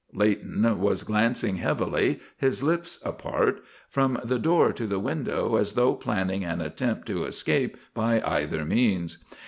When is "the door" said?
4.23-4.73